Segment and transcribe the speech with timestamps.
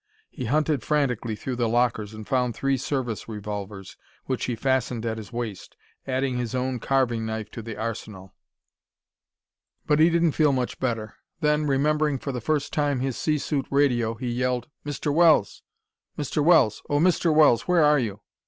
[0.31, 5.19] He hunted frantically through the lockers and found three service revolvers, which he fastened at
[5.19, 5.77] his waist,
[6.07, 8.33] adding his own carving knife to the arsenal.
[9.85, 11.17] But he didn't feel much better.
[11.41, 15.13] Then, remembering for the first time his sea suit radio, he yelled: "Mr.
[15.13, 15.61] Wells!
[16.17, 16.43] Mr.
[16.43, 16.81] Wells!
[16.89, 17.31] Oh, Mr.
[17.31, 18.21] Wells, where are you?